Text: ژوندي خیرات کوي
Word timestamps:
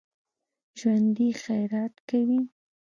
ژوندي 0.79 1.29
خیرات 1.41 1.95
کوي 2.09 2.41